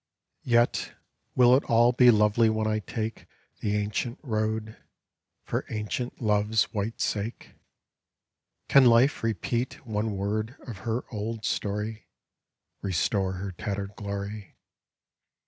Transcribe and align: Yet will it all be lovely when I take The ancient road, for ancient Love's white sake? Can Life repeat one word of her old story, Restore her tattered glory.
Yet 0.45 0.95
will 1.35 1.55
it 1.55 1.63
all 1.65 1.91
be 1.91 2.09
lovely 2.09 2.49
when 2.49 2.65
I 2.65 2.79
take 2.79 3.27
The 3.59 3.75
ancient 3.77 4.17
road, 4.23 4.75
for 5.43 5.63
ancient 5.69 6.19
Love's 6.19 6.63
white 6.73 6.99
sake? 6.99 7.53
Can 8.67 8.87
Life 8.87 9.21
repeat 9.21 9.85
one 9.85 10.17
word 10.17 10.55
of 10.65 10.79
her 10.89 11.03
old 11.13 11.45
story, 11.45 12.07
Restore 12.81 13.33
her 13.33 13.51
tattered 13.51 13.95
glory. 13.95 14.55